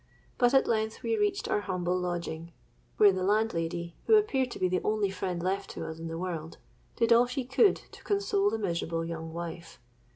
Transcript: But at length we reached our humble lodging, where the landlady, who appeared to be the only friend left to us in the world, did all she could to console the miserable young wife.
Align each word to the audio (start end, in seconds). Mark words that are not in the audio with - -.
But 0.39 0.55
at 0.55 0.65
length 0.65 1.03
we 1.03 1.15
reached 1.15 1.47
our 1.47 1.59
humble 1.61 1.95
lodging, 1.95 2.53
where 2.97 3.11
the 3.13 3.21
landlady, 3.21 3.95
who 4.07 4.15
appeared 4.15 4.49
to 4.49 4.57
be 4.57 4.67
the 4.67 4.81
only 4.83 5.11
friend 5.11 5.43
left 5.43 5.69
to 5.77 5.85
us 5.85 5.99
in 5.99 6.07
the 6.07 6.17
world, 6.17 6.57
did 6.95 7.13
all 7.13 7.27
she 7.27 7.45
could 7.45 7.75
to 7.75 8.03
console 8.03 8.49
the 8.49 8.57
miserable 8.57 9.05
young 9.05 9.31
wife. 9.31 9.77